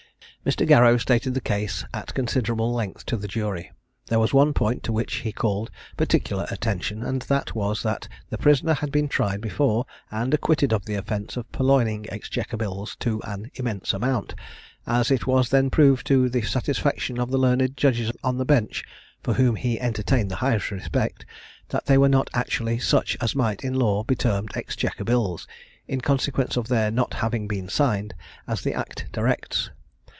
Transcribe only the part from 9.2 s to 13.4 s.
before, and acquitted of the offence of purloining exchequer bills to